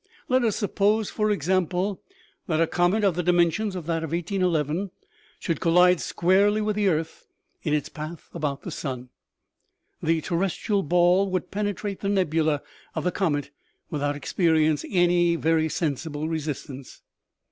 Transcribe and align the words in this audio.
Let 0.27 0.43
us 0.43 0.55
suppose, 0.55 1.11
for 1.11 1.29
example, 1.29 2.01
that 2.47 2.59
a 2.59 2.65
comet 2.65 3.03
of 3.03 3.13
the 3.13 3.21
dimensions 3.21 3.75
of 3.75 3.85
that 3.85 4.03
of 4.03 4.13
1811 4.13 4.89
should 5.39 5.59
col 5.59 5.73
lide 5.73 6.01
squarely 6.01 6.59
with 6.59 6.75
the 6.75 6.87
earth 6.87 7.27
in 7.61 7.75
its 7.75 7.87
path 7.87 8.27
about 8.33 8.63
the 8.63 8.71
sun. 8.71 9.09
The 10.01 10.19
terrestrial 10.21 10.81
ball 10.81 11.29
would 11.29 11.51
penetrate 11.51 11.99
the 11.99 12.09
nebula 12.09 12.63
of 12.95 13.03
the 13.03 13.11
comet 13.11 13.51
without 13.91 14.15
experiencing 14.15 14.91
any 14.91 15.35
very 15.35 15.69
sensible 15.69 16.27
resistance. 16.27 17.03